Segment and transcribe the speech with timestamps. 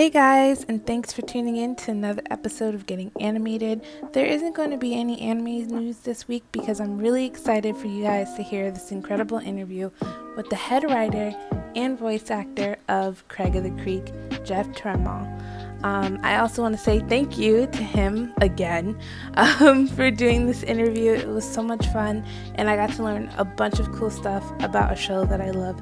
[0.00, 3.84] Hey guys, and thanks for tuning in to another episode of Getting Animated.
[4.14, 7.86] There isn't going to be any anime news this week because I'm really excited for
[7.86, 9.90] you guys to hear this incredible interview
[10.38, 11.34] with the head writer
[11.76, 14.06] and voice actor of Craig of the Creek,
[14.42, 15.28] Jeff Trammell.
[15.84, 18.98] Um, I also want to say thank you to him again
[19.34, 21.12] um, for doing this interview.
[21.12, 22.24] It was so much fun,
[22.54, 25.50] and I got to learn a bunch of cool stuff about a show that I
[25.50, 25.78] love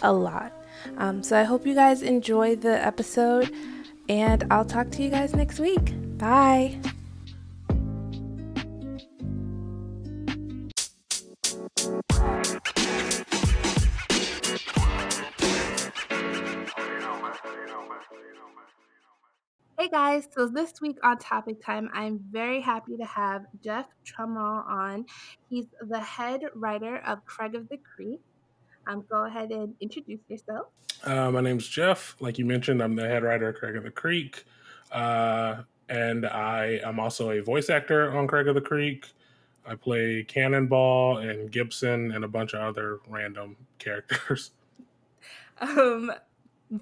[0.00, 0.57] a lot.
[0.96, 3.52] Um, so I hope you guys enjoy the episode,
[4.08, 5.92] and I'll talk to you guys next week.
[6.18, 6.78] Bye.
[19.78, 24.66] Hey guys, so this week on Topic Time, I'm very happy to have Jeff Trammell
[24.68, 25.06] on.
[25.48, 28.20] He's the head writer of Craig of the Creek.
[28.88, 30.68] Um, go ahead and introduce yourself.
[31.04, 32.16] Uh, my name's Jeff.
[32.20, 34.44] Like you mentioned, I'm the head writer of Craig of the Creek.
[34.90, 39.06] Uh, and I am also a voice actor on Craig of the Creek.
[39.66, 44.50] I play Cannonball and Gibson and a bunch of other random characters.
[45.60, 46.12] Um,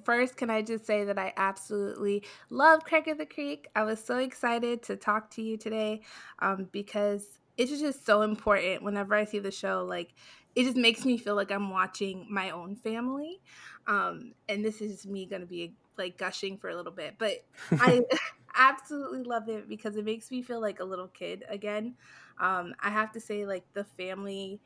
[0.05, 3.69] first, can I just say that I absolutely love Craig of the Creek?
[3.75, 6.03] I was so excited to talk to you today
[6.41, 9.83] um, because it's just so important whenever I see the show.
[9.89, 10.13] Like,
[10.57, 13.41] it just makes me feel like I'm watching my own family.
[13.87, 17.45] Um, and this is me going to be like gushing for a little bit, but
[17.73, 18.03] I
[18.57, 21.95] absolutely love it because it makes me feel like a little kid again.
[22.41, 24.59] Um, I have to say, like the family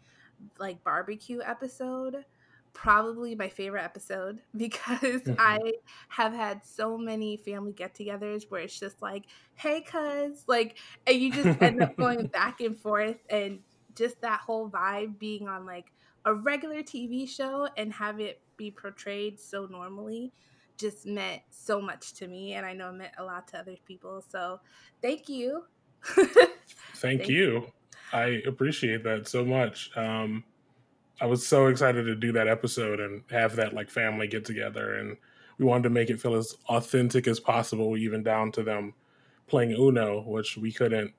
[0.59, 2.25] like barbecue episode
[2.73, 5.35] probably my favorite episode because mm-hmm.
[5.39, 5.73] I
[6.09, 11.17] have had so many family get togethers where it's just like, hey, cuz, like, and
[11.17, 13.61] you just end up going back and forth and
[14.01, 15.93] just that whole vibe being on like
[16.25, 20.33] a regular TV show and have it be portrayed so normally
[20.79, 23.77] just meant so much to me and I know it meant a lot to other
[23.85, 24.25] people.
[24.27, 24.59] So
[25.03, 25.65] thank you.
[26.03, 26.39] thank,
[26.95, 27.37] thank you.
[27.37, 27.67] you.
[28.15, 29.91] I appreciate that so much.
[29.95, 30.45] Um,
[31.21, 34.95] I was so excited to do that episode and have that like family get together
[34.95, 35.19] and
[35.59, 38.95] we wanted to make it feel as authentic as possible, even down to them
[39.47, 41.13] playing Uno, which we couldn't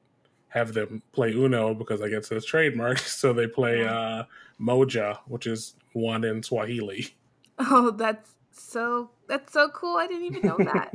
[0.51, 2.99] have them play Uno because I guess it's trademark.
[3.21, 4.23] So they play uh,
[4.59, 7.15] Moja, which is one in Swahili.
[7.57, 9.97] Oh, that's so that's so cool.
[9.97, 10.93] I didn't even know that.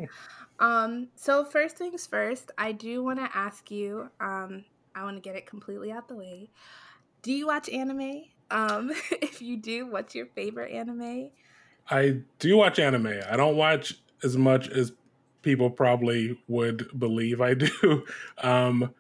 [0.59, 4.11] um, so first things first, I do want to ask you.
[4.21, 4.65] Um,
[4.95, 6.51] I want to get it completely out the way.
[7.23, 8.25] Do you watch anime?
[8.51, 11.31] Um, if you do, what's your favorite anime?
[11.89, 13.21] I do watch anime.
[13.31, 14.93] I don't watch as much as
[15.43, 18.05] people probably would believe I do.
[18.39, 18.93] Um,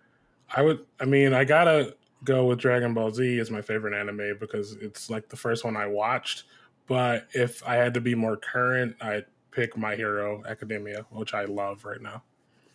[0.54, 0.84] I would.
[1.00, 5.10] I mean, I gotta go with Dragon Ball Z as my favorite anime because it's
[5.10, 6.44] like the first one I watched.
[6.86, 11.44] But if I had to be more current, I'd pick My Hero Academia, which I
[11.44, 12.22] love right now.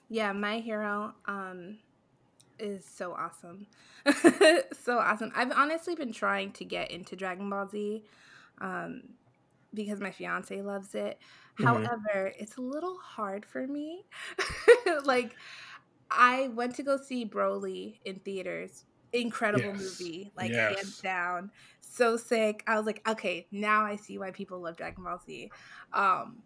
[0.09, 1.77] Yeah, My Hero um,
[2.59, 3.67] is so awesome.
[4.83, 5.31] so awesome.
[5.35, 8.03] I've honestly been trying to get into Dragon Ball Z
[8.59, 9.03] um,
[9.73, 11.19] because my fiance loves it.
[11.59, 11.65] Mm-hmm.
[11.65, 14.05] However, it's a little hard for me.
[15.05, 15.35] like,
[16.11, 18.85] I went to go see Broly in theaters.
[19.13, 19.79] Incredible yes.
[19.79, 20.75] movie, like yes.
[20.75, 21.51] hands down.
[21.79, 22.63] So sick.
[22.67, 25.51] I was like, okay, now I see why people love Dragon Ball Z.
[25.93, 26.37] Um,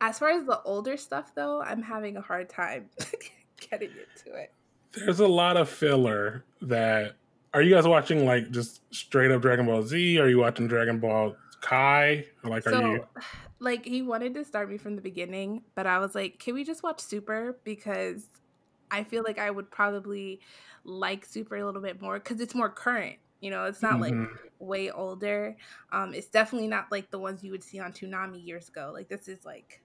[0.00, 2.88] as far as the older stuff, though, I'm having a hard time
[3.70, 4.52] getting into it.
[4.92, 7.14] There's a lot of filler that.
[7.54, 10.18] Are you guys watching like just straight up Dragon Ball Z?
[10.18, 12.26] Are you watching Dragon Ball Kai?
[12.44, 13.04] Like, so, are you?
[13.60, 16.62] Like, he wanted to start me from the beginning, but I was like, can we
[16.62, 17.58] just watch Super?
[17.64, 18.28] Because
[18.90, 20.40] I feel like I would probably
[20.84, 23.16] like Super a little bit more because it's more current.
[23.40, 24.20] You know, it's not mm-hmm.
[24.22, 25.56] like way older.
[25.92, 28.90] Um, it's definitely not like the ones you would see on Toonami years ago.
[28.92, 29.80] Like this is like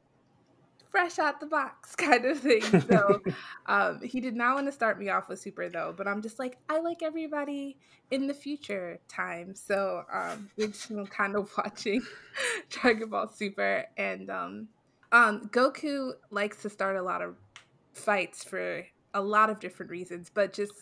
[0.93, 2.61] fresh out the box kind of thing.
[2.61, 3.21] So
[3.65, 6.39] um, he did not want to start me off with Super though, but I'm just
[6.39, 7.77] like I like everybody
[8.11, 9.55] in the future time.
[9.55, 12.01] So um, we're just you know, kind of watching
[12.69, 14.67] Dragon Ball Super and um,
[15.11, 17.35] um, Goku likes to start a lot of
[17.93, 18.83] fights for
[19.13, 20.73] a lot of different reasons, but just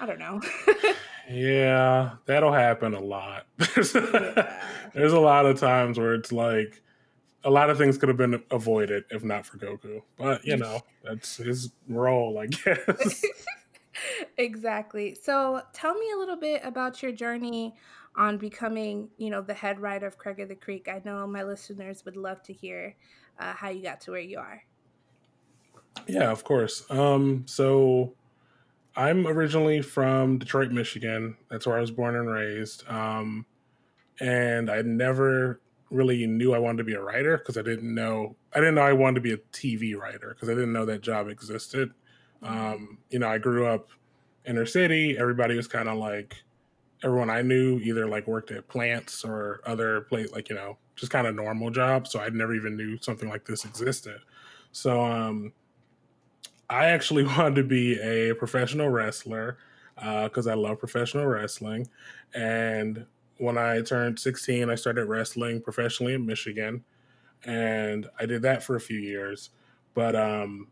[0.00, 0.40] I don't know.
[1.30, 3.46] yeah, that'll happen a lot.
[3.56, 4.62] there's, yeah.
[4.94, 6.82] there's a lot of times where it's like
[7.44, 10.02] a lot of things could have been avoided if not for Goku.
[10.16, 13.24] But you know, that's his role, I guess.
[14.36, 15.16] exactly.
[15.20, 17.74] So tell me a little bit about your journey
[18.16, 20.88] on becoming, you know, the head writer of Craig of the Creek.
[20.88, 22.96] I know my listeners would love to hear
[23.38, 24.62] uh, how you got to where you are.
[26.06, 26.88] Yeah, of course.
[26.90, 28.14] Um, so
[28.96, 31.36] I'm originally from Detroit, Michigan.
[31.50, 32.88] That's where I was born and raised.
[32.88, 33.46] Um,
[34.20, 35.60] and I never
[35.90, 38.82] really knew I wanted to be a writer because I didn't know I didn't know
[38.82, 41.92] I wanted to be a TV writer because I didn't know that job existed.
[42.42, 43.88] Um, you know, I grew up
[44.46, 45.16] inner city.
[45.18, 46.36] Everybody was kind of like
[47.04, 51.12] everyone I knew either like worked at plants or other place like you know just
[51.12, 52.10] kind of normal jobs.
[52.10, 54.20] So I never even knew something like this existed.
[54.72, 55.52] So um,
[56.70, 59.58] I actually wanted to be a professional wrestler
[59.96, 61.88] because uh, I love professional wrestling.
[62.34, 63.06] And
[63.38, 66.84] when I turned 16, I started wrestling professionally in Michigan.
[67.44, 69.50] And I did that for a few years.
[69.94, 70.68] But um,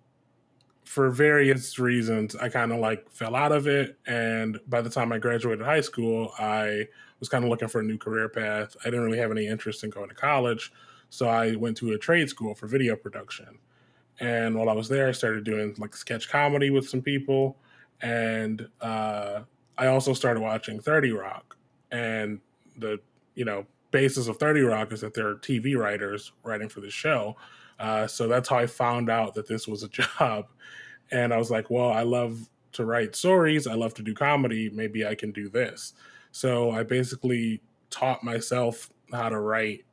[0.84, 3.98] for various reasons, I kind of like fell out of it.
[4.06, 6.86] And by the time I graduated high school, I
[7.18, 8.76] was kind of looking for a new career path.
[8.82, 10.72] I didn't really have any interest in going to college.
[11.10, 13.58] So I went to a trade school for video production.
[14.20, 17.56] And while I was there, I started doing like sketch comedy with some people.
[18.00, 19.40] And uh,
[19.78, 21.56] I also started watching 30 Rock.
[21.90, 22.40] And
[22.78, 22.98] the,
[23.34, 26.90] you know, basis of 30 Rock is that there are TV writers writing for the
[26.90, 27.36] show.
[27.78, 29.88] Uh, so that's how I found out that this was a
[30.18, 30.46] job.
[31.10, 33.66] And I was like, well, I love to write stories.
[33.66, 34.70] I love to do comedy.
[34.70, 35.94] Maybe I can do this.
[36.32, 39.84] So I basically taught myself how to write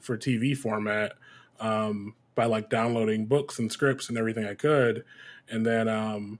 [0.00, 1.14] for TV format
[1.60, 5.04] um, by like downloading books and scripts and everything I could,
[5.50, 6.38] and then um,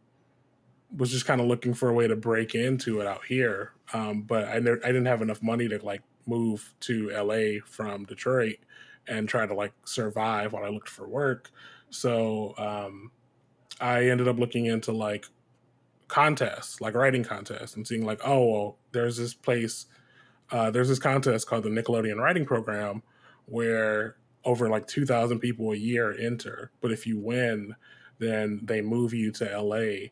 [0.96, 3.72] was just kind of looking for a way to break into it out here.
[3.92, 8.04] Um, but I, ne- I didn't have enough money to like move to LA from
[8.04, 8.58] Detroit
[9.08, 11.50] and try to like survive while I looked for work.
[11.90, 13.10] So um,
[13.80, 15.26] I ended up looking into like
[16.06, 19.86] contests, like writing contests, and seeing like, oh, well, there's this place,
[20.52, 23.02] uh, there's this contest called the Nickelodeon Writing Program,
[23.46, 24.14] where
[24.48, 26.70] over like 2,000 people a year enter.
[26.80, 27.76] But if you win,
[28.18, 30.08] then they move you to LA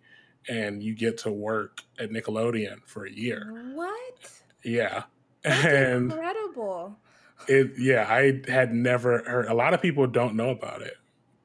[0.46, 3.72] and you get to work at Nickelodeon for a year.
[3.72, 4.30] What?
[4.62, 5.04] Yeah.
[5.42, 6.98] That's and incredible.
[7.48, 10.96] It yeah, I had never heard a lot of people don't know about it.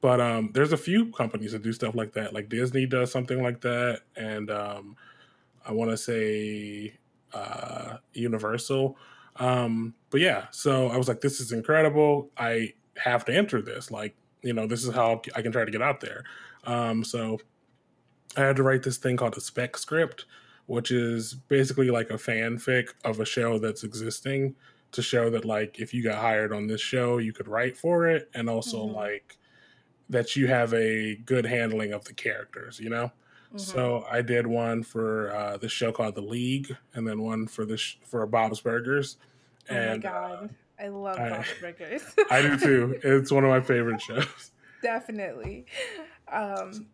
[0.02, 2.34] But um there's a few companies that do stuff like that.
[2.34, 4.96] Like Disney does something like that and um
[5.64, 6.98] I want to say
[7.32, 8.98] uh Universal
[9.36, 12.30] um, but yeah, so I was like, this is incredible.
[12.36, 13.90] I have to enter this.
[13.90, 16.24] Like, you know, this is how I can try to get out there.
[16.64, 17.38] Um, so
[18.36, 20.26] I had to write this thing called a spec script,
[20.66, 24.54] which is basically like a fanfic of a show that's existing
[24.92, 28.06] to show that like if you got hired on this show, you could write for
[28.06, 28.96] it, and also mm-hmm.
[28.96, 29.38] like
[30.08, 33.10] that you have a good handling of the characters, you know.
[33.48, 33.58] Mm-hmm.
[33.58, 37.64] So I did one for uh, the show called The League, and then one for
[37.64, 39.16] the sh- for Bob's Burgers.
[39.70, 40.48] Oh and, my uh, god, uh,
[40.82, 42.02] I love I, Burgers.
[42.30, 43.00] I do too.
[43.04, 44.50] It's one of my favorite shows.
[44.82, 45.66] Definitely.
[46.30, 46.88] Um,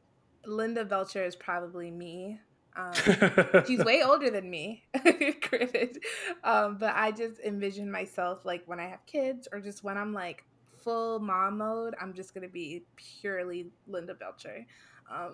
[0.45, 2.39] Linda Belcher is probably me.
[2.77, 2.93] Um,
[3.67, 4.85] she's way older than me,
[5.49, 5.99] granted.
[6.45, 10.13] Um, but I just envision myself like when I have kids or just when I'm
[10.13, 10.45] like
[10.85, 14.67] full mom mode, I'm just gonna be purely Linda Belcher.
[15.11, 15.33] Um,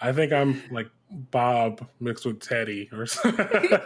[0.00, 3.78] I think I'm like Bob mixed with Teddy or something.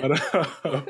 [0.00, 0.34] but,
[0.64, 0.82] uh,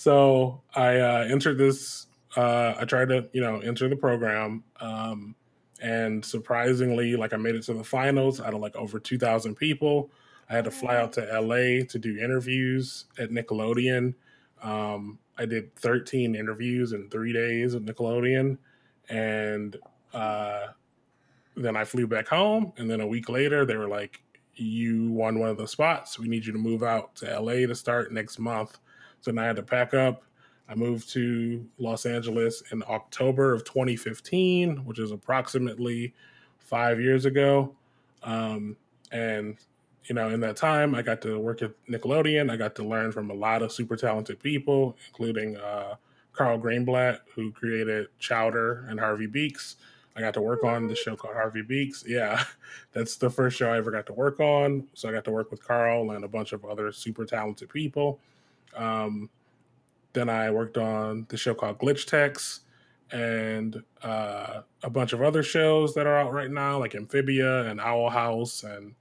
[0.00, 2.06] so I uh, entered this.
[2.34, 5.34] Uh, I tried to, you know, enter the program, um,
[5.82, 9.56] and surprisingly, like I made it to the finals out of like over two thousand
[9.56, 10.10] people.
[10.48, 14.14] I had to fly out to LA to do interviews at Nickelodeon.
[14.62, 18.56] Um, I did 13 interviews in three days at Nickelodeon,
[19.10, 19.76] and
[20.14, 20.68] uh,
[21.58, 24.22] then I flew back home, and then a week later, they were like,
[24.54, 26.18] "You won one of the spots.
[26.18, 28.78] We need you to move out to LA to start next month."
[29.20, 30.22] So then I had to pack up.
[30.68, 36.14] I moved to Los Angeles in October of 2015, which is approximately
[36.58, 37.74] five years ago.
[38.22, 38.76] Um,
[39.10, 39.56] and
[40.04, 42.50] you know, in that time, I got to work at Nickelodeon.
[42.50, 45.96] I got to learn from a lot of super talented people, including uh,
[46.32, 49.76] Carl Greenblatt, who created Chowder and Harvey Beaks.
[50.16, 52.04] I got to work on the show called Harvey Beaks.
[52.06, 52.42] Yeah,
[52.92, 54.88] that's the first show I ever got to work on.
[54.94, 58.20] So I got to work with Carl and a bunch of other super talented people.
[58.76, 59.30] Um,
[60.12, 62.60] then I worked on the show called Glitch Techs
[63.12, 67.80] and uh, a bunch of other shows that are out right now, like Amphibia and
[67.80, 68.94] Owl House and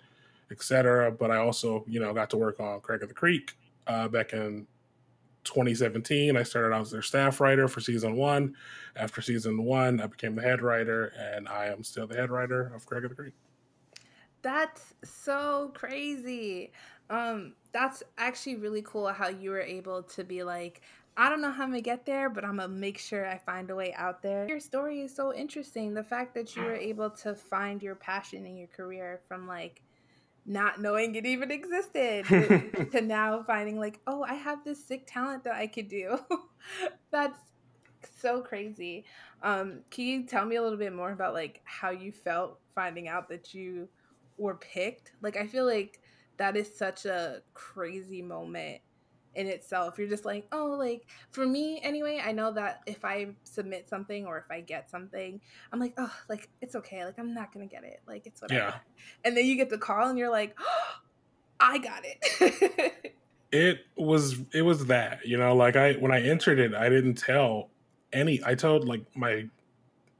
[0.51, 1.11] etc.
[1.11, 3.55] But I also, you know, got to work on Craig of the Creek
[3.87, 4.67] uh, back in
[5.43, 6.35] 2017.
[6.35, 8.55] I started out as their staff writer for season one.
[8.95, 12.71] After season one, I became the head writer, and I am still the head writer
[12.75, 13.33] of Craig of the Creek.
[14.41, 16.71] That's so crazy.
[17.09, 20.81] Um, that's actually really cool how you were able to be like,
[21.17, 23.69] I don't know how I'm gonna get there, but I'm gonna make sure I find
[23.69, 24.47] a way out there.
[24.47, 25.93] Your story is so interesting.
[25.93, 29.81] The fact that you were able to find your passion in your career from like
[30.45, 35.43] not knowing it even existed to now finding like, oh, I have this sick talent
[35.43, 36.17] that I could do.
[37.11, 37.37] That's
[38.19, 39.05] so crazy.
[39.43, 43.07] Um, can you tell me a little bit more about like how you felt finding
[43.07, 43.89] out that you
[44.37, 45.11] were picked?
[45.21, 45.99] Like I feel like
[46.39, 48.81] that is such a crazy moment
[49.35, 49.99] in itself.
[49.99, 54.25] You're just like, oh, like for me anyway, I know that if I submit something
[54.25, 55.39] or if I get something,
[55.71, 57.05] I'm like, oh, like it's okay.
[57.05, 58.01] Like I'm not gonna get it.
[58.07, 58.59] Like it's whatever.
[58.59, 58.75] Yeah.
[59.23, 60.93] And then you get the call and you're like, oh,
[61.59, 63.13] I got it.
[63.51, 67.15] it was it was that, you know, like I when I entered it, I didn't
[67.15, 67.69] tell
[68.13, 69.45] any I told like my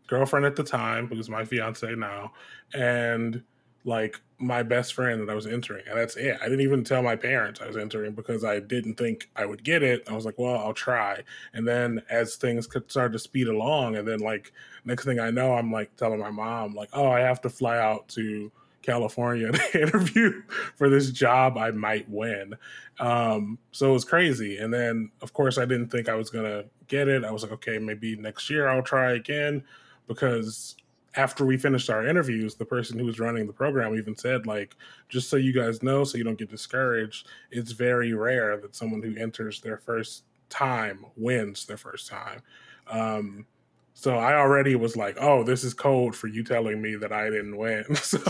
[0.07, 2.33] girlfriend at the time, who's my fiance now,
[2.73, 3.41] and
[3.85, 6.38] like my best friend that I was entering, and that's it.
[6.41, 9.63] I didn't even tell my parents I was entering because I didn't think I would
[9.63, 10.08] get it.
[10.10, 11.24] I was like, well, I'll try.
[11.53, 14.53] And then as things could start to speed along, and then like
[14.86, 17.77] next thing I know, I'm like telling my mom, like, oh, I have to fly
[17.79, 20.41] out to California to interview
[20.77, 22.55] for this job I might win.
[23.00, 24.58] Um, so it was crazy.
[24.58, 27.25] And then, of course, I didn't think I was gonna get it.
[27.25, 29.63] I was like, okay, maybe next year I'll try again
[30.08, 30.75] because
[31.16, 34.75] after we finished our interviews, the person who was running the program even said, like,
[35.08, 39.01] just so you guys know, so you don't get discouraged, it's very rare that someone
[39.01, 42.42] who enters their first time wins their first time.
[42.89, 43.46] Um,
[43.94, 47.30] so I already was like, oh, this is code for you telling me that I
[47.30, 47.84] didn't win.
[47.96, 48.22] so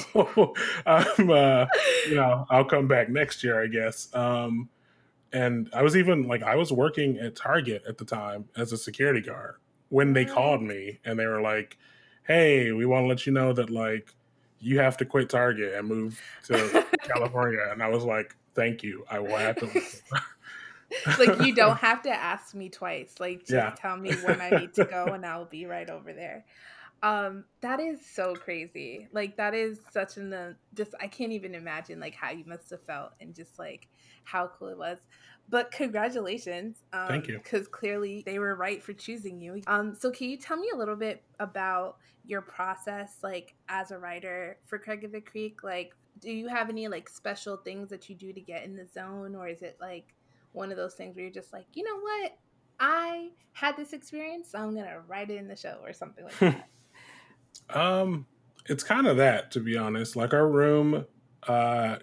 [0.85, 1.65] um, uh,
[2.07, 4.13] you know, I'll come back next year, I guess.
[4.15, 4.69] Um,
[5.31, 8.77] and I was even like, I was working at Target at the time as a
[8.77, 9.55] security guard
[9.89, 11.77] when they called me and they were like,
[12.29, 14.13] hey, we want to let you know that like
[14.59, 17.67] you have to quit Target and move to California.
[17.71, 19.03] And I was like, thank you.
[19.09, 19.67] I will have to.
[21.17, 23.15] like you don't have to ask me twice.
[23.19, 23.73] Like just yeah.
[23.75, 26.45] tell me when I need to go and I'll be right over there.
[27.01, 29.07] Um, that is so crazy.
[29.11, 32.69] Like that is such an uh, just I can't even imagine like how you must
[32.69, 33.87] have felt and just like
[34.23, 34.99] how cool it was.
[35.49, 36.83] But congratulations.
[36.93, 37.39] Um, Thank you.
[37.39, 39.61] Because clearly they were right for choosing you.
[39.65, 43.97] Um, so can you tell me a little bit about your process, like as a
[43.97, 45.63] writer for Craig of the Creek?
[45.63, 48.85] Like, do you have any like special things that you do to get in the
[48.85, 50.13] zone, or is it like
[50.51, 52.37] one of those things where you're just like, you know what,
[52.79, 56.39] I had this experience, so I'm gonna write it in the show or something like
[56.39, 56.69] that.
[57.75, 58.27] um,
[58.67, 60.15] it's kind of that, to be honest.
[60.15, 61.05] Like our room,
[61.47, 61.97] uh,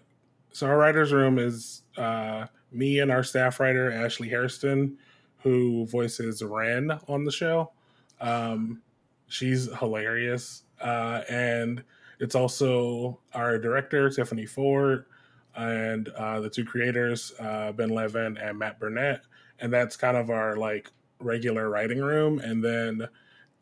[0.52, 4.96] so our writer's room is uh me and our staff writer Ashley Hairston,
[5.42, 7.72] who voices Ren on the show.
[8.20, 8.82] Um,
[9.28, 11.82] she's hilarious, uh, and
[12.18, 15.06] it's also our director Tiffany Ford
[15.54, 19.22] and uh, the two creators uh, Ben Levin and Matt Burnett,
[19.60, 22.38] and that's kind of our like regular writing room.
[22.38, 23.08] And then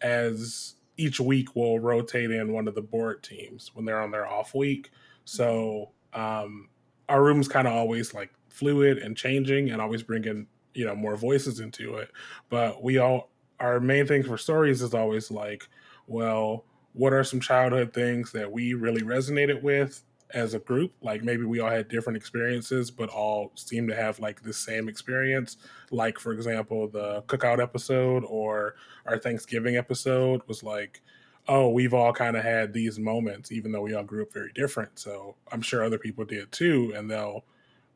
[0.00, 4.26] as each week, we'll rotate in one of the board teams when they're on their
[4.26, 4.90] off week.
[5.24, 6.68] So um,
[7.08, 11.16] our room's kind of always like fluid and changing and always bringing you know more
[11.16, 12.10] voices into it.
[12.48, 15.68] But we all our main thing for stories is always like
[16.06, 20.92] well what are some childhood things that we really resonated with as a group?
[21.02, 24.88] Like maybe we all had different experiences but all seem to have like the same
[24.88, 25.56] experience.
[25.90, 31.00] Like for example the cookout episode or our thanksgiving episode was like
[31.48, 34.52] oh we've all kind of had these moments even though we all grew up very
[34.54, 34.96] different.
[34.96, 37.44] So i'm sure other people did too and they'll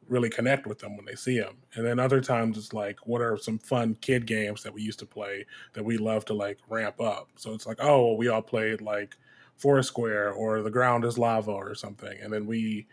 [0.08, 1.56] really connect with them when they see them.
[1.74, 4.98] And then other times it's like, what are some fun kid games that we used
[5.00, 7.28] to play that we love to like ramp up?
[7.36, 9.16] So it's like, oh, well, we all played like
[9.56, 12.18] Foursquare or The Ground is Lava or something.
[12.22, 12.86] And then we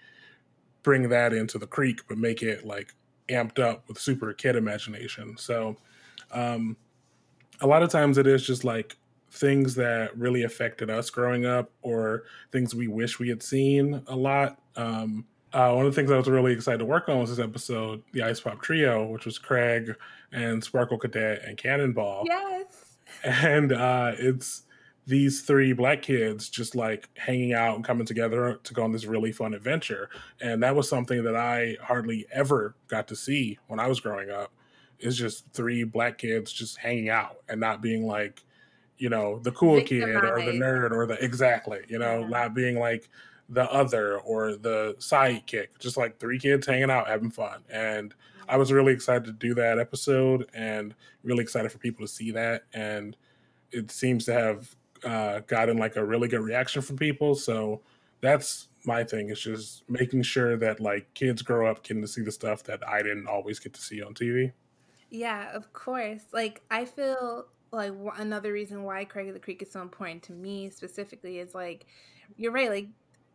[0.84, 2.94] bring that into the creek, but make it like
[3.30, 5.36] amped up with super kid imagination.
[5.38, 5.78] So
[6.32, 6.78] um,
[7.62, 8.98] a lot of times it is just like
[9.32, 14.16] things that really affected us growing up or things we wish we had seen a
[14.16, 14.60] lot.
[14.76, 17.40] Um, uh, one of the things I was really excited to work on was this
[17.40, 19.96] episode, the Ice Pop Trio, which was Craig
[20.34, 22.24] and Sparkle Cadet and Cannonball.
[22.26, 22.98] Yes.
[23.24, 24.64] And uh, it's
[25.08, 29.06] these three black kids just like hanging out and coming together to go on this
[29.06, 30.10] really fun adventure.
[30.42, 34.30] And that was something that I hardly ever got to see when I was growing
[34.30, 34.52] up.
[35.00, 38.44] Is just three black kids just hanging out and not being like,
[38.98, 42.28] you know, the cool kid or the nerd or the exactly, you know, yeah.
[42.28, 43.10] not being like
[43.50, 47.62] the other or the sidekick, just like three kids hanging out having fun.
[47.70, 48.14] And
[48.48, 52.32] I was really excited to do that episode and really excited for people to see
[52.32, 52.64] that.
[52.74, 53.16] And
[53.72, 57.36] it seems to have uh, gotten like a really good reaction from people.
[57.36, 57.82] So
[58.22, 59.30] that's my thing.
[59.30, 62.88] It's just making sure that like kids grow up getting to see the stuff that
[62.88, 64.52] I didn't always get to see on TV.
[65.10, 66.24] Yeah, of course.
[66.34, 70.34] Like I feel like another reason why Craig of the Creek is so important to
[70.34, 71.86] me specifically is like
[72.38, 72.70] you're right.
[72.70, 72.88] Like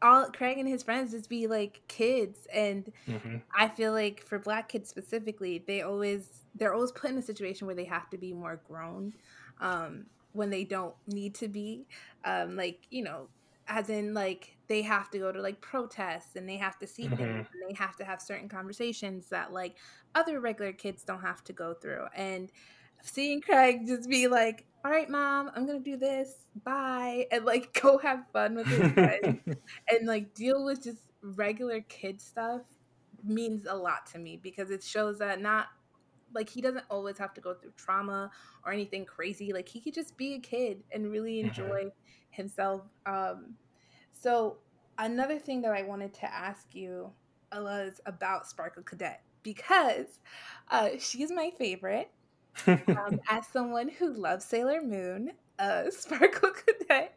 [0.02, 3.36] all Craig and his friends just be like kids and mm-hmm.
[3.56, 7.66] I feel like for black kids specifically, they always they're always put in a situation
[7.66, 9.12] where they have to be more grown
[9.60, 11.86] um when they don't need to be.
[12.24, 13.28] Um like, you know,
[13.68, 17.04] as in like they have to go to like protests and they have to see
[17.04, 17.16] mm-hmm.
[17.16, 19.76] things and they have to have certain conversations that like
[20.14, 22.06] other regular kids don't have to go through.
[22.14, 22.50] And
[23.02, 26.46] seeing Craig just be like, all right, mom, I'm gonna do this.
[26.64, 27.26] Bye.
[27.30, 29.40] And like go have fun with his friends
[29.88, 32.62] and like deal with just regular kid stuff
[33.22, 35.66] means a lot to me because it shows that not
[36.32, 38.30] like he doesn't always have to go through trauma
[38.64, 39.52] or anything crazy.
[39.52, 41.48] Like he could just be a kid and really mm-hmm.
[41.48, 41.90] enjoy
[42.30, 42.82] himself.
[43.04, 43.54] Um
[44.12, 44.58] so
[44.98, 47.10] another thing that I wanted to ask you
[47.52, 50.20] was about Sparkle Cadet because
[50.70, 52.10] uh, she's my favorite
[52.66, 57.14] um, as someone who loves Sailor Moon, uh, Sparkle Cadet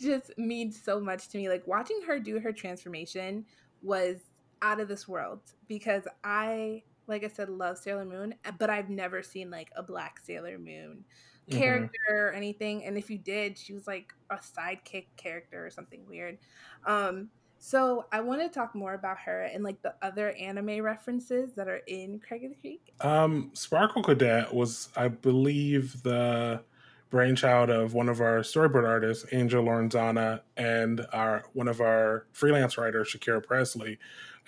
[0.00, 1.48] just means so much to me.
[1.48, 3.44] Like watching her do her transformation
[3.82, 4.16] was
[4.62, 9.22] out of this world because I, like I said, love Sailor Moon, but I've never
[9.22, 11.04] seen like a black Sailor Moon
[11.48, 11.58] mm-hmm.
[11.58, 12.16] character mm-hmm.
[12.16, 12.84] or anything.
[12.84, 16.38] And if you did, she was like a sidekick character or something weird.
[16.84, 21.52] Um, so I want to talk more about her and like the other anime references
[21.54, 22.92] that are in Craig of the Creek.
[23.00, 26.62] Um, Sparkle Cadet was, I believe, the
[27.10, 32.78] brainchild of one of our storyboard artists, Angel Lorenzana, and our one of our freelance
[32.78, 33.98] writers, Shakira Presley,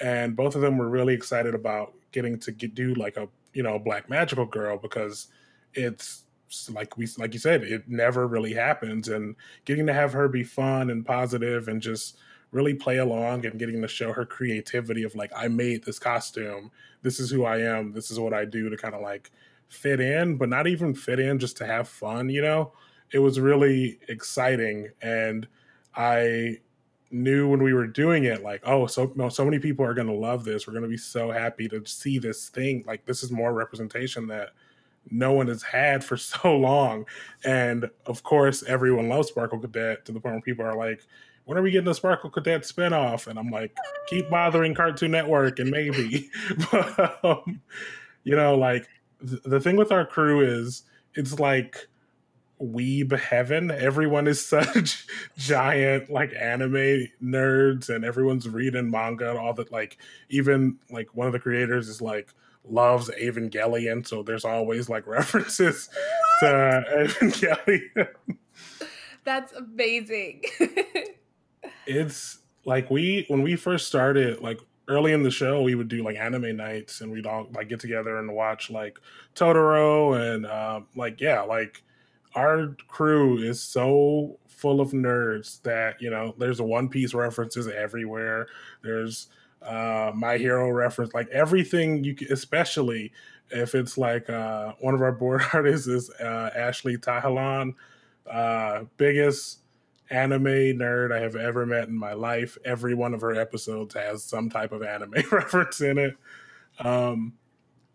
[0.01, 3.63] and both of them were really excited about getting to get, do like a you
[3.63, 5.29] know black magical girl because
[5.75, 6.25] it's
[6.71, 10.43] like we like you said it never really happens and getting to have her be
[10.43, 12.17] fun and positive and just
[12.53, 16.71] really play along and getting to show her creativity of like I made this costume.
[17.03, 17.93] This is who I am.
[17.93, 19.31] This is what I do to kind of like
[19.69, 22.73] fit in, but not even fit in just to have fun, you know?
[23.13, 25.47] It was really exciting and
[25.97, 26.59] I
[27.11, 30.13] knew when we were doing it like oh so so many people are going to
[30.13, 33.33] love this we're going to be so happy to see this thing like this is
[33.33, 34.51] more representation that
[35.11, 37.05] no one has had for so long
[37.45, 41.05] and of course everyone loves sparkle cadet to the point where people are like
[41.45, 43.27] when are we getting a Sparkle Cadet spinoff?
[43.27, 43.77] And I'm like,
[44.09, 46.31] keep bothering Cartoon Network and maybe.
[46.71, 47.61] but, um,
[48.25, 48.87] you know, like
[49.27, 51.89] th- the thing with our crew is it's like
[52.63, 53.71] weeb heaven.
[53.71, 59.73] Everyone is such giant like anime nerds and everyone's reading manga and all that.
[59.73, 59.99] Like
[60.29, 62.33] even like one of the creators is like
[62.65, 64.07] loves Evangelion.
[64.07, 65.89] So there's always like references
[66.41, 66.49] what?
[66.49, 68.09] to Evangelion.
[69.25, 70.43] That's amazing
[71.91, 76.05] it's like we when we first started, like early in the show, we would do
[76.05, 78.99] like anime nights, and we'd all like get together and watch like
[79.35, 81.83] Totoro and um, like yeah, like
[82.35, 88.47] our crew is so full of nerds that you know there's One Piece references everywhere.
[88.83, 89.29] There's
[89.63, 93.13] uh, My Hero reference, like everything you, can, especially
[93.51, 97.75] if it's like uh, one of our board artists is uh, Ashley Tahalan,
[98.31, 99.61] uh, biggest
[100.11, 102.59] anime nerd I have ever met in my life.
[102.65, 106.17] Every one of her episodes has some type of anime reference in it.
[106.79, 107.35] Um,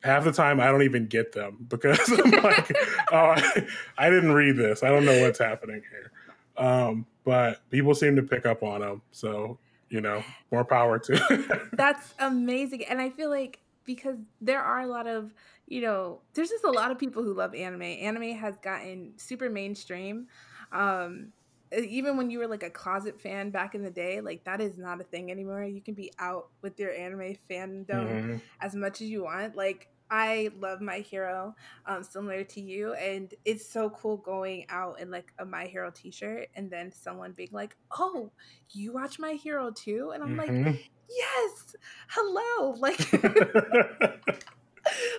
[0.04, 2.72] half the time I don't even get them because I'm like,
[3.12, 4.84] oh, I, I, didn't read this.
[4.84, 6.12] I don't know what's happening here.
[6.58, 9.02] Um, but people seem to pick up on them.
[9.12, 9.58] So,
[9.90, 12.86] you know, more power to That's amazing.
[12.86, 15.34] And I feel like because there are a lot of,
[15.68, 17.82] you know, there's just a lot of people who love anime.
[17.82, 20.28] Anime has gotten super mainstream.
[20.72, 21.34] Um,
[21.72, 24.78] even when you were like a closet fan back in the day, like that is
[24.78, 25.64] not a thing anymore.
[25.64, 28.38] You can be out with your anime fandom mm-hmm.
[28.62, 29.56] as much as you want.
[29.56, 35.00] Like I love My Hero, um, similar to you, and it's so cool going out
[35.00, 38.32] in like a My Hero T-shirt, and then someone being like, "Oh,
[38.72, 40.68] you watch My Hero too?" And I'm mm-hmm.
[40.68, 41.76] like, "Yes,
[42.10, 43.00] hello!" Like,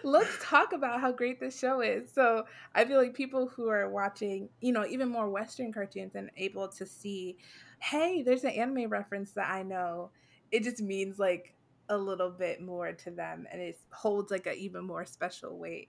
[0.07, 2.13] let's talk about how great this show is.
[2.13, 2.45] So
[2.77, 6.69] I feel like people who are watching, you know, even more Western cartoons and able
[6.69, 7.39] to see,
[7.81, 10.11] hey, there's an anime reference that I know.
[10.53, 11.55] It just means like
[11.89, 15.89] a little bit more to them, and it holds like an even more special weight.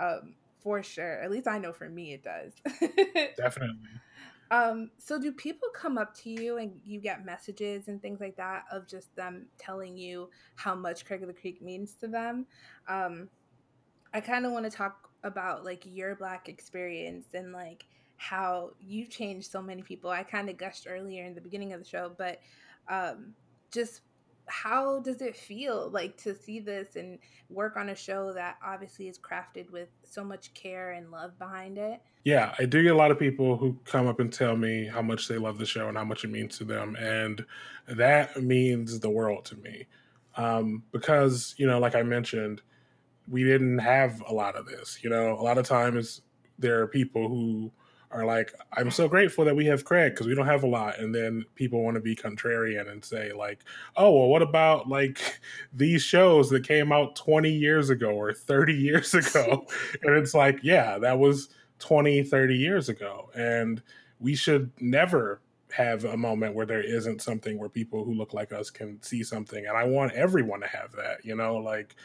[0.00, 1.20] Um, for sure.
[1.22, 2.54] At least I know for me it does.
[3.36, 3.76] Definitely.
[4.50, 8.36] Um, so do people come up to you and you get messages and things like
[8.36, 12.46] that of just them telling you how much Craig of the Creek means to them?
[12.86, 13.28] Um,
[14.14, 19.10] I kind of want to talk about like your black experience and like how you've
[19.10, 20.10] changed so many people.
[20.10, 22.40] I kind of gushed earlier in the beginning of the show, but
[22.88, 23.34] um,
[23.72, 24.02] just
[24.46, 29.08] how does it feel like to see this and work on a show that obviously
[29.08, 32.00] is crafted with so much care and love behind it?
[32.24, 35.02] Yeah, I do get a lot of people who come up and tell me how
[35.02, 36.96] much they love the show and how much it means to them.
[36.96, 37.44] And
[37.88, 39.86] that means the world to me.
[40.36, 42.62] Um, because, you know, like I mentioned,
[43.28, 44.98] we didn't have a lot of this.
[45.02, 46.22] You know, a lot of times
[46.58, 47.72] there are people who
[48.12, 50.98] are like, I'm so grateful that we have Craig because we don't have a lot.
[50.98, 53.64] And then people want to be contrarian and say, like,
[53.96, 55.40] oh, well, what about like
[55.72, 59.66] these shows that came out 20 years ago or 30 years ago?
[60.02, 63.30] and it's like, yeah, that was 20, 30 years ago.
[63.34, 63.82] And
[64.20, 65.40] we should never
[65.72, 69.22] have a moment where there isn't something where people who look like us can see
[69.22, 69.66] something.
[69.66, 71.96] And I want everyone to have that, you know, like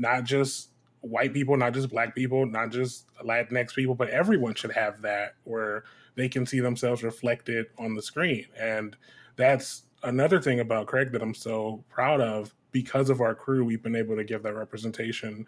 [0.00, 0.70] not just
[1.02, 5.34] white people, not just black people, not just Latinx people, but everyone should have that
[5.44, 5.84] where
[6.16, 8.46] they can see themselves reflected on the screen.
[8.58, 8.96] And
[9.36, 12.54] that's another thing about Craig that I'm so proud of.
[12.72, 15.44] Because of our crew, we've been able to give that representation,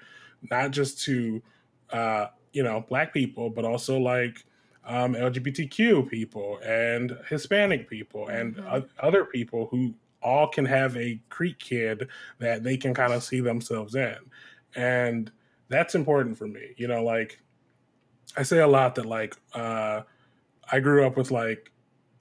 [0.50, 1.40] not just to,
[1.90, 4.44] uh, you know, black people, but also like
[4.84, 8.74] um, LGBTQ people and Hispanic people and mm-hmm.
[8.74, 12.08] o- other people who all can have a Creek kid
[12.38, 14.16] that they can kind of see themselves in.
[14.74, 15.30] And
[15.68, 16.74] that's important for me.
[16.76, 17.38] You know, like
[18.36, 20.02] I say a lot that like uh
[20.70, 21.70] I grew up with like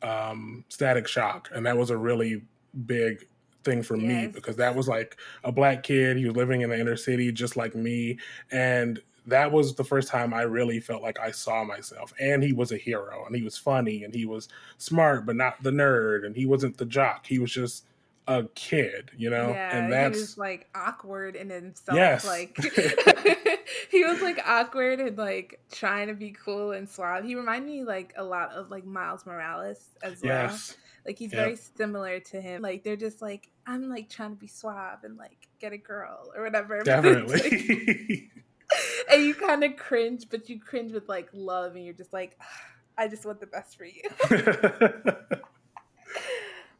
[0.01, 2.41] um static shock and that was a really
[2.85, 3.25] big
[3.63, 4.07] thing for yes.
[4.07, 7.31] me because that was like a black kid he was living in the inner city
[7.31, 8.17] just like me
[8.51, 12.13] and that was the first time I really felt like I saw myself.
[12.19, 15.61] And he was a hero and he was funny and he was smart, but not
[15.61, 16.25] the nerd.
[16.25, 17.25] And he wasn't the jock.
[17.25, 17.85] He was just
[18.39, 19.49] a kid, you know?
[19.49, 21.95] Yeah, and that's he was like awkward in himself.
[21.95, 22.25] Yes.
[22.25, 22.55] Like
[23.91, 27.23] he was like awkward and like trying to be cool and suave.
[27.23, 30.57] He reminded me like a lot of like Miles Morales as well.
[31.05, 31.43] Like he's yep.
[31.43, 32.61] very similar to him.
[32.61, 36.31] Like they're just like, I'm like trying to be suave and like get a girl
[36.35, 36.81] or whatever.
[36.83, 38.29] Definitely.
[39.11, 42.37] and you kind of cringe, but you cringe with like love and you're just like,
[42.97, 44.03] I just want the best for you.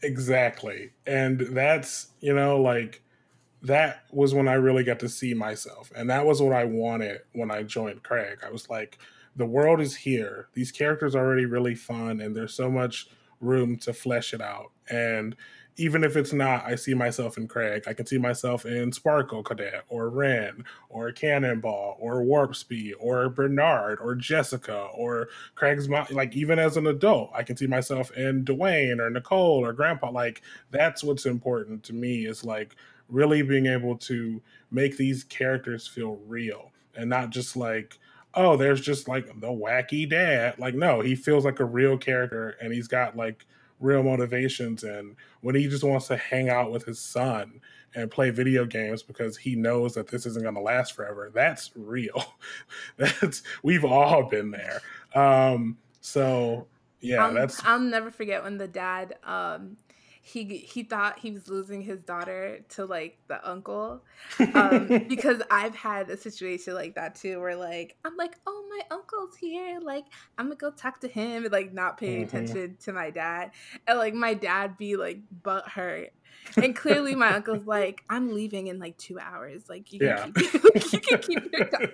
[0.03, 0.91] Exactly.
[1.05, 3.01] And that's, you know, like
[3.63, 5.91] that was when I really got to see myself.
[5.95, 8.39] And that was what I wanted when I joined Craig.
[8.45, 8.97] I was like,
[9.35, 10.47] the world is here.
[10.53, 13.07] These characters are already really fun and there's so much
[13.39, 14.71] room to flesh it out.
[14.89, 15.35] And
[15.77, 17.83] even if it's not, I see myself in Craig.
[17.87, 23.29] I can see myself in Sparkle Cadet or Ren or Cannonball or Warp Speed or
[23.29, 26.07] Bernard or Jessica or Craig's mom.
[26.11, 30.11] Like even as an adult, I can see myself in Dwayne or Nicole or Grandpa.
[30.11, 32.75] Like that's what's important to me is like
[33.07, 37.99] really being able to make these characters feel real and not just like
[38.33, 42.55] oh there's just like the wacky dad like no he feels like a real character
[42.61, 43.45] and he's got like
[43.81, 47.59] real motivations and when he just wants to hang out with his son
[47.93, 51.71] and play video games because he knows that this isn't going to last forever that's
[51.75, 52.23] real.
[52.97, 54.81] That's we've all been there.
[55.13, 56.67] Um so
[57.01, 59.77] yeah I'll, that's i'll never forget when the dad um
[60.31, 64.01] he he thought he was losing his daughter to like the uncle
[64.53, 68.95] um, because I've had a situation like that too where like I'm like oh my
[68.95, 69.79] uncle's here.
[69.81, 70.05] Like
[70.37, 72.37] I'm gonna go talk to him and like not paying mm-hmm.
[72.37, 73.51] attention to my dad.
[73.87, 76.13] And like my dad be like butt hurt
[76.55, 79.63] and clearly my uncle's like I'm leaving in like two hours.
[79.67, 80.27] Like you can yeah.
[80.33, 80.53] keep
[80.93, 81.93] you can keep your daughter.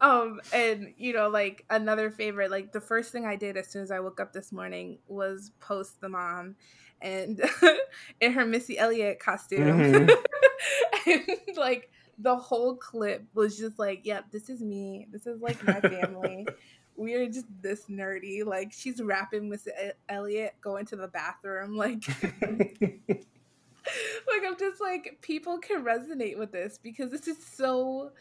[0.00, 3.82] Um and you know like another favorite like the first thing i did as soon
[3.82, 6.54] as i woke up this morning was post the mom
[7.02, 7.40] and
[8.20, 9.80] in her Missy Elliott costume.
[9.80, 11.10] Mm-hmm.
[11.10, 15.06] and like the whole clip was just like, yep, this is me.
[15.10, 16.46] This is like my family.
[16.96, 18.44] we are just this nerdy.
[18.44, 19.70] Like she's rapping Missy
[20.08, 21.76] Elliott going to the bathroom.
[21.76, 22.02] Like
[24.26, 28.12] like I'm just like people can resonate with this because this is so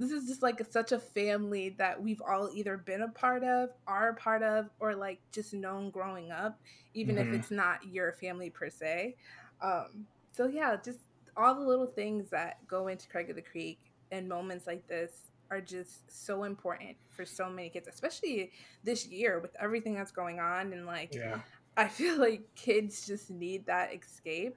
[0.00, 3.68] this is just like such a family that we've all either been a part of,
[3.86, 6.58] are a part of, or like just known growing up,
[6.94, 7.34] even mm-hmm.
[7.34, 9.14] if it's not your family per se.
[9.60, 11.00] Um, so yeah, just
[11.36, 13.78] all the little things that go into Craig of the Creek
[14.10, 19.38] and moments like this are just so important for so many kids, especially this year
[19.38, 20.72] with everything that's going on.
[20.72, 21.40] And like, yeah.
[21.76, 24.56] I feel like kids just need that escape.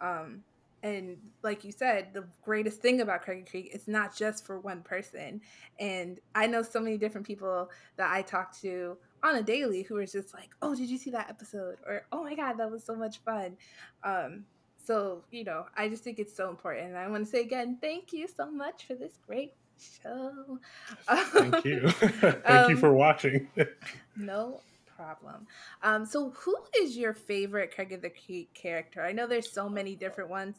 [0.00, 0.42] Um,
[0.82, 4.82] and like you said, the greatest thing about Craig Creek is not just for one
[4.82, 5.40] person.
[5.78, 9.96] And I know so many different people that I talk to on a daily who
[9.96, 12.84] are just like, "Oh, did you see that episode?" or "Oh my god, that was
[12.84, 13.56] so much fun."
[14.02, 14.44] Um,
[14.82, 16.88] so you know, I just think it's so important.
[16.88, 19.54] And I want to say again, thank you so much for this great
[20.02, 20.58] show.
[21.06, 21.88] Thank you.
[21.90, 23.48] thank um, you for watching.
[24.16, 24.60] no
[25.00, 25.46] problem.
[25.82, 29.02] Um, so, who is your favorite Craig of the Creek character?
[29.02, 30.56] I know there's so many different ones.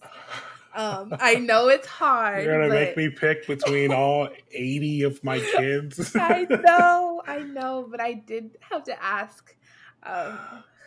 [0.73, 2.43] Um, I know it's hard.
[2.43, 2.79] You're gonna but...
[2.79, 6.15] make me pick between all 80 of my kids.
[6.15, 9.55] I know, I know, but I did have to ask,
[10.03, 10.39] um,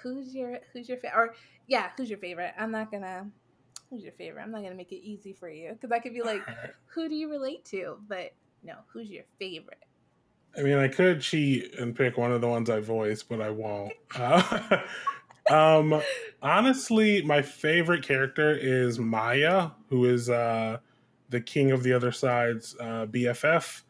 [0.03, 1.17] who's your who's your favorite?
[1.17, 1.35] Or
[1.67, 2.53] yeah, who's your favorite?
[2.59, 3.31] I'm not gonna.
[3.91, 4.43] Who's your favorite?
[4.43, 6.43] I'm not gonna make it easy for you because I could be like,
[6.87, 7.99] who do you relate to?
[8.09, 8.33] But
[8.65, 9.84] no, who's your favorite?
[10.57, 13.51] I mean, I could cheat and pick one of the ones I voiced, but I
[13.51, 13.93] won't.
[14.15, 14.79] Uh,
[15.51, 16.01] um,
[16.43, 20.79] honestly, my favorite character is Maya, who is uh,
[21.31, 23.83] the king of the other side's uh, BFF.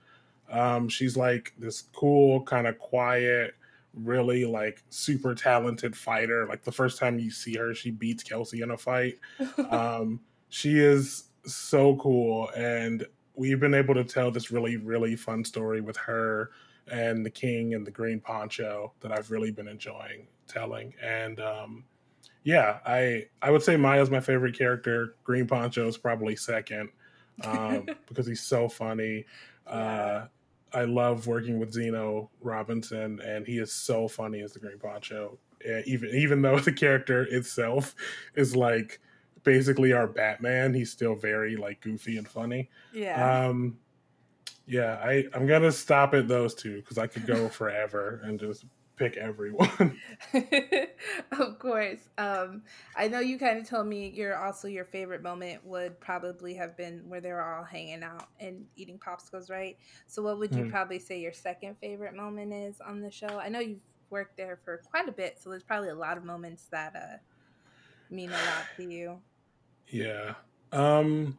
[0.50, 3.54] Um, she's like this cool, kind of quiet,
[3.92, 6.46] really like super talented fighter.
[6.46, 9.18] Like the first time you see her, she beats Kelsey in a fight.
[9.70, 15.44] Um, she is so cool, and we've been able to tell this really, really fun
[15.44, 16.50] story with her
[16.90, 20.94] and the king and the green poncho that I've really been enjoying telling.
[21.02, 21.84] And um,
[22.44, 25.16] yeah, I I would say Maya's my favorite character.
[25.24, 26.90] Green Poncho is probably second
[27.42, 29.24] um, because he's so funny.
[29.66, 30.26] Uh,
[30.72, 35.38] I love working with Zeno Robinson, and he is so funny as the Green Poncho.
[35.86, 37.94] Even even though the character itself
[38.34, 39.00] is like
[39.44, 40.74] basically our Batman.
[40.74, 42.70] He's still very like goofy and funny.
[42.92, 43.46] Yeah.
[43.46, 43.78] Um,
[44.66, 48.64] yeah, I I'm gonna stop at those two because I could go forever and just
[48.96, 49.98] pick everyone.
[51.32, 52.00] of course.
[52.16, 52.62] Um,
[52.96, 56.76] I know you kind of told me your also your favorite moment would probably have
[56.76, 59.76] been where they were all hanging out and eating popsicles, right?
[60.06, 60.70] So, what would you mm.
[60.70, 63.38] probably say your second favorite moment is on the show?
[63.38, 63.80] I know you've
[64.10, 67.16] worked there for quite a bit, so there's probably a lot of moments that uh,
[68.14, 69.18] mean a lot to you.
[69.88, 70.34] Yeah.
[70.72, 71.38] Um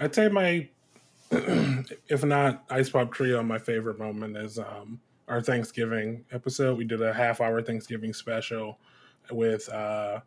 [0.00, 0.68] I'd say my
[1.30, 6.76] if not Ice Pop Trio, my favorite moment is um our Thanksgiving episode.
[6.76, 8.78] We did a half hour Thanksgiving special
[9.30, 10.20] with uh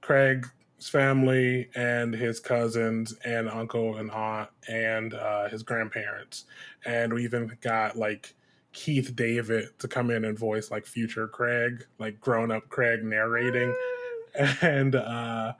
[0.00, 6.44] Craig's family and his cousins and uncle and aunt and uh his grandparents.
[6.84, 8.34] And we even got like
[8.72, 13.74] Keith David to come in and voice like future Craig, like grown up Craig narrating.
[14.62, 15.52] And uh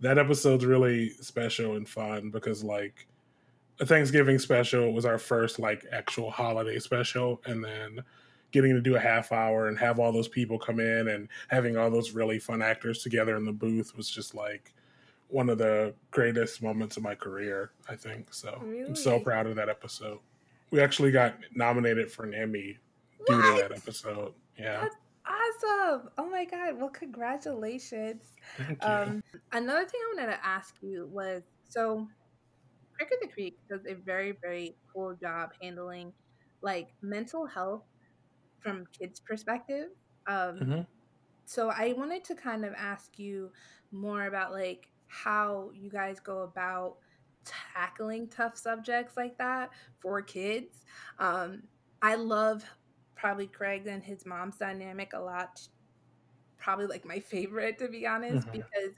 [0.00, 3.06] that episode's really special and fun because like
[3.80, 8.02] a Thanksgiving special was our first like actual holiday special, and then
[8.50, 11.76] getting to do a half hour and have all those people come in and having
[11.76, 14.72] all those really fun actors together in the booth was just like
[15.28, 17.72] one of the greatest moments of my career.
[17.88, 18.58] I think so.
[18.62, 18.86] Really?
[18.86, 20.18] I'm so proud of that episode.
[20.70, 22.78] We actually got nominated for an Emmy
[23.18, 23.28] what?
[23.28, 24.32] due to that episode.
[24.58, 24.80] Yeah.
[24.82, 24.96] That's
[25.64, 26.10] awesome.
[26.18, 26.78] Oh my god.
[26.78, 28.32] Well, congratulations.
[28.56, 28.88] Thank you.
[28.88, 32.06] Um, another thing I wanted to ask you was so
[32.94, 36.12] Craig of the Creek does a very, very cool job handling
[36.62, 37.84] like mental health
[38.60, 39.90] from kids' perspective.
[40.26, 40.80] Um, mm-hmm.
[41.44, 43.50] So I wanted to kind of ask you
[43.92, 46.96] more about like how you guys go about
[47.44, 50.84] tackling tough subjects like that for kids.
[51.18, 51.62] Um,
[52.02, 52.64] I love
[53.18, 55.60] probably Craig and his mom's dynamic a lot.
[56.56, 58.58] Probably like my favorite to be honest, mm-hmm.
[58.58, 58.94] because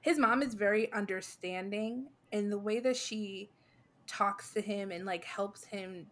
[0.00, 3.50] his mom is very understanding and the way that she
[4.06, 6.06] talks to him and like helps him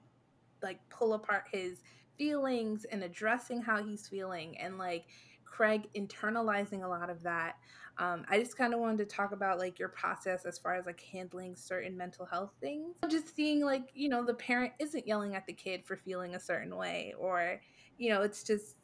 [0.63, 1.83] like pull apart his
[2.17, 5.05] feelings and addressing how he's feeling and like
[5.45, 7.57] Craig internalizing a lot of that.
[7.99, 10.87] Um, I just kind of wanted to talk about like your process as far as
[10.87, 12.97] like handling certain mental health things.
[13.09, 16.41] Just seeing like, you know, the parent isn't yelling at the kid for feeling a
[16.41, 17.61] certain way, or,
[17.99, 18.77] you know, it's just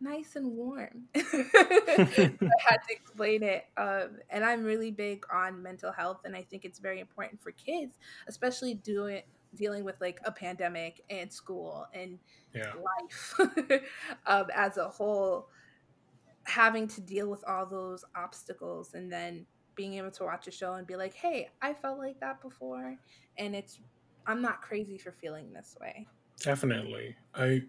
[0.00, 1.04] nice and warm.
[1.14, 3.64] I had to explain it.
[3.76, 7.52] Um, and I'm really big on mental health, and I think it's very important for
[7.52, 9.22] kids, especially doing
[9.54, 12.18] dealing with like a pandemic and school and
[12.54, 12.72] yeah.
[12.74, 13.80] life
[14.26, 15.48] um, as a whole,
[16.46, 20.74] having to deal with all those obstacles, and then being able to watch a show
[20.74, 22.96] and be like, "Hey, I felt like that before,"
[23.38, 23.80] and it's
[24.26, 26.06] I'm not crazy for feeling this way.
[26.42, 27.62] Definitely, I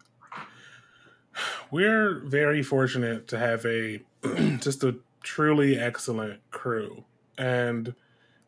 [1.71, 4.01] we're very fortunate to have a
[4.59, 7.03] just a truly excellent crew
[7.37, 7.93] and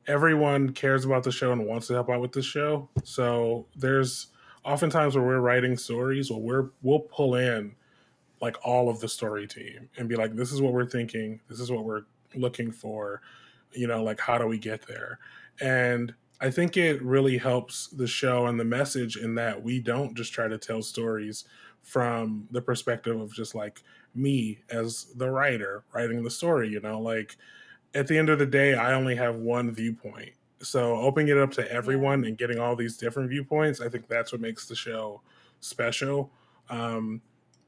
[0.08, 4.28] everyone cares about the show and wants to help out with the show so there's
[4.64, 7.76] oftentimes where we're writing stories where we're we'll pull in
[8.42, 11.40] like all of the story team and be like this is what we're thinking.
[11.50, 12.04] This is what we're
[12.36, 13.22] looking for.
[13.74, 15.20] You know like how do we get there?
[15.62, 20.16] And i think it really helps the show and the message in that we don't
[20.16, 21.44] just try to tell stories
[21.84, 23.84] from the perspective of just like
[24.16, 27.00] me as the writer writing the story you know?
[27.00, 27.36] Like
[27.94, 30.32] at the end of the day i only have one viewpoint.
[30.62, 34.32] So opening it up to everyone and getting all these different viewpoints i think that's
[34.32, 35.22] what makes the show
[35.60, 36.32] special.
[36.70, 37.22] Um,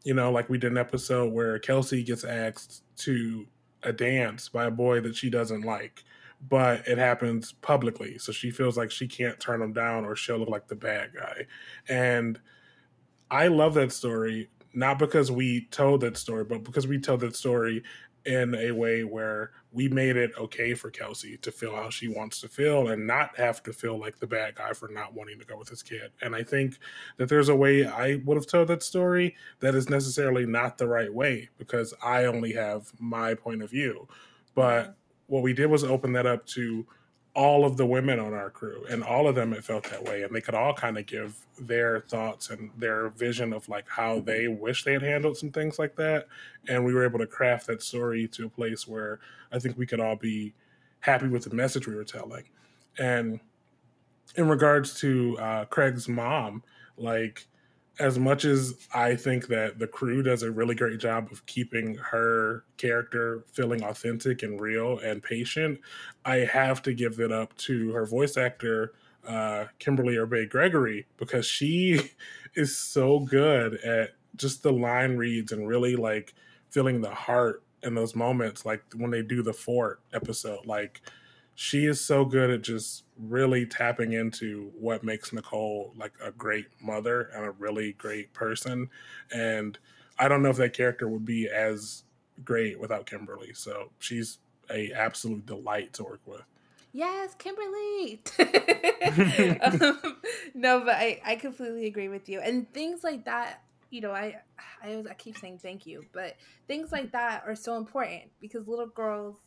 [0.03, 3.45] you know, like we did an episode where Kelsey gets asked to
[3.83, 6.03] a dance by a boy that she doesn't like,
[6.49, 8.17] but it happens publicly.
[8.17, 11.11] So she feels like she can't turn him down or she'll look like the bad
[11.13, 11.45] guy.
[11.87, 12.39] And
[13.29, 17.35] I love that story, not because we told that story, but because we tell that
[17.35, 17.83] story
[18.25, 22.41] in a way where we made it okay for Kelsey to feel how she wants
[22.41, 25.45] to feel and not have to feel like the bad guy for not wanting to
[25.45, 26.11] go with his kid.
[26.21, 26.77] And I think
[27.17, 30.87] that there's a way I would have told that story that is necessarily not the
[30.87, 34.07] right way because I only have my point of view.
[34.53, 34.95] But
[35.27, 36.85] what we did was open that up to
[37.33, 40.23] all of the women on our crew and all of them it felt that way
[40.23, 44.19] and they could all kind of give their thoughts and their vision of like how
[44.19, 46.27] they wish they had handled some things like that
[46.67, 49.19] and we were able to craft that story to a place where
[49.53, 50.53] i think we could all be
[51.01, 52.45] happy with the message we were telling.
[52.97, 53.39] And
[54.35, 56.63] in regards to uh, craig's mom
[56.95, 57.47] like
[57.99, 61.95] as much as I think that the crew does a really great job of keeping
[61.95, 65.79] her character feeling authentic and real and patient,
[66.25, 68.93] I have to give it up to her voice actor,
[69.27, 72.11] uh, Kimberly Hébert Gregory, because she
[72.55, 76.33] is so good at just the line reads and really like
[76.69, 81.01] feeling the heart in those moments, like when they do the fort episode, like
[81.61, 86.65] she is so good at just really tapping into what makes Nicole like a great
[86.81, 88.89] mother and a really great person.
[89.31, 89.77] And
[90.17, 92.01] I don't know if that character would be as
[92.43, 93.53] great without Kimberly.
[93.53, 94.39] So she's
[94.71, 96.41] a absolute delight to work with.
[96.93, 98.23] Yes, Kimberly.
[99.61, 100.17] um,
[100.55, 102.39] no, but I, I completely agree with you.
[102.39, 104.37] And things like that, you know, I
[104.81, 108.87] I, I keep saying thank you, but things like that are so important because little
[108.87, 109.37] girls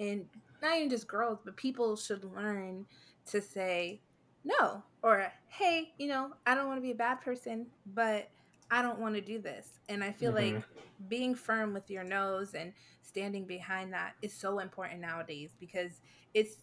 [0.00, 0.26] and
[0.62, 2.86] not even just girls, but people should learn
[3.26, 4.00] to say
[4.44, 8.30] no or hey, you know, I don't want to be a bad person, but
[8.70, 9.80] I don't want to do this.
[9.88, 10.56] And I feel mm-hmm.
[10.56, 10.64] like
[11.08, 16.00] being firm with your nose and standing behind that is so important nowadays because
[16.34, 16.56] it's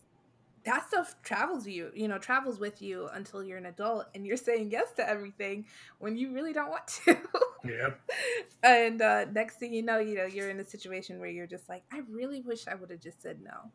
[0.68, 4.36] that stuff travels you, you know, travels with you until you're an adult and you're
[4.36, 5.66] saying yes to everything
[6.00, 7.18] when you really don't want to.
[7.64, 7.90] Yeah.
[8.64, 11.70] and uh, next thing you know, you know, you're in a situation where you're just
[11.70, 13.72] like, I really wish I would have just said no.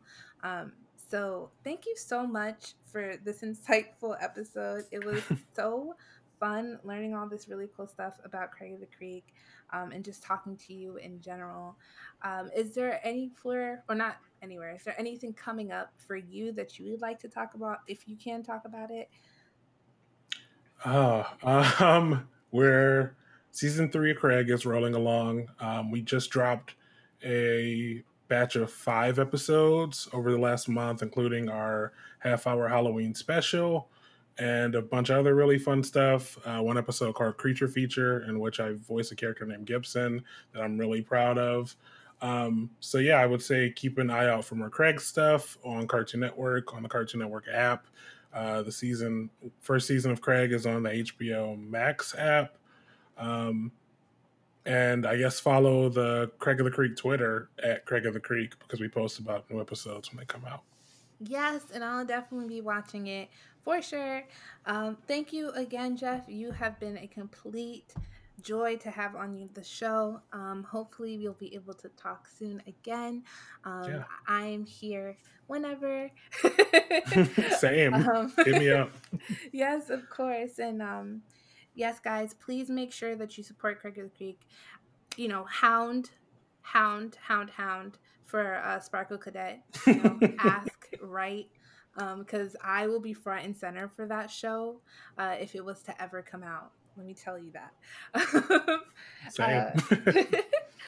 [0.47, 0.73] Um,
[1.09, 4.85] so thank you so much for this insightful episode.
[4.91, 5.21] It was
[5.55, 5.95] so
[6.39, 9.33] fun learning all this really cool stuff about Craig of the Creek
[9.71, 11.75] um, and just talking to you in general.
[12.21, 14.75] Um, is there any floor or not anywhere?
[14.75, 18.07] Is there anything coming up for you that you would like to talk about if
[18.07, 19.09] you can talk about it?
[20.85, 21.23] Uh,
[21.79, 23.15] um, where
[23.51, 25.47] season three of Craig is rolling along.
[25.59, 26.75] Um, we just dropped
[27.23, 33.89] a batch of five episodes over the last month, including our half hour Halloween special
[34.39, 36.37] and a bunch of other really fun stuff.
[36.45, 40.63] Uh, one episode called Creature Feature, in which I voice a character named Gibson that
[40.63, 41.75] I'm really proud of.
[42.23, 45.87] Um, so yeah, I would say keep an eye out for more Craig stuff on
[45.87, 47.85] Cartoon Network, on the Cartoon Network app.
[48.33, 52.57] Uh, the season first season of Craig is on the HBO Max app.
[53.17, 53.73] Um,
[54.65, 58.57] and I guess follow the Craig of the Creek Twitter at Craig of the Creek
[58.57, 60.61] because we post about new episodes when they come out.
[61.19, 63.29] Yes, and I'll definitely be watching it
[63.63, 64.23] for sure.
[64.65, 66.23] Um, thank you again, Jeff.
[66.27, 67.93] You have been a complete
[68.41, 70.21] joy to have on the show.
[70.31, 73.23] Um, hopefully, we'll be able to talk soon again.
[73.63, 74.03] Um, yeah.
[74.27, 75.17] I'm here
[75.47, 76.09] whenever.
[77.57, 77.93] Same.
[77.93, 78.91] Um, Hit me up.
[79.51, 80.59] yes, of course.
[80.59, 81.21] And um,
[81.75, 84.41] yes, guys, please make sure that you support Craig of the Creek.
[85.15, 86.09] You know, hound,
[86.61, 89.63] hound, hound, hound for uh, Sparkle Cadet.
[89.85, 91.49] You know, ask, write
[92.17, 94.81] because um, I will be front and center for that show
[95.17, 96.71] uh, if it was to ever come out.
[96.97, 97.73] Let me tell you that.
[99.31, 99.49] Same.
[99.49, 100.41] uh,